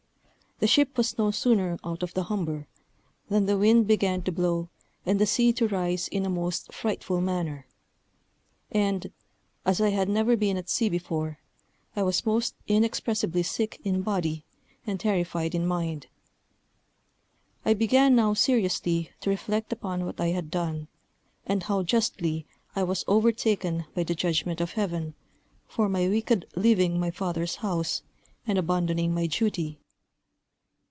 The 0.59 0.67
ship 0.67 0.95
was 0.95 1.17
no 1.17 1.31
sooner 1.31 1.79
out 1.83 2.03
of 2.03 2.13
the 2.13 2.25
Humber, 2.25 2.67
than 3.29 3.47
the 3.47 3.57
wind 3.57 3.87
began 3.87 4.21
to 4.21 4.31
blow 4.31 4.69
and 5.07 5.17
the 5.19 5.25
sea 5.25 5.51
to 5.53 5.67
rise 5.67 6.07
in 6.07 6.23
a 6.23 6.29
most 6.29 6.71
frightful 6.71 7.19
manner; 7.19 7.65
and, 8.71 9.11
as 9.65 9.81
I 9.81 9.89
had 9.89 10.07
never 10.07 10.37
been 10.37 10.57
at 10.57 10.69
sea 10.69 10.87
before, 10.87 11.39
I 11.95 12.03
was 12.03 12.27
most 12.27 12.53
inexpressibly 12.67 13.41
sick 13.41 13.81
in 13.83 14.03
body, 14.03 14.45
and 14.85 14.99
terrified 14.99 15.55
in 15.55 15.65
mind. 15.65 16.05
I 17.65 17.73
began 17.73 18.15
now 18.15 18.35
seriously 18.35 19.09
to 19.21 19.31
reflect 19.31 19.73
upon 19.73 20.05
what 20.05 20.21
I 20.21 20.27
had 20.27 20.51
done, 20.51 20.89
and 21.43 21.63
how 21.63 21.81
justly 21.81 22.45
I 22.75 22.83
was 22.83 23.03
overtaken 23.07 23.85
by 23.95 24.03
the 24.03 24.13
judgment 24.13 24.61
of 24.61 24.73
Heaven, 24.73 25.15
for 25.67 25.89
my 25.89 26.07
wicked 26.07 26.45
leaving 26.55 26.99
my 26.99 27.09
father's 27.09 27.55
house, 27.65 28.03
and 28.45 28.59
abandoning 28.59 29.11
my 29.11 29.25
duty. 29.25 29.79